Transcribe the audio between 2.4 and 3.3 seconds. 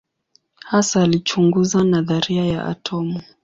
ya atomu.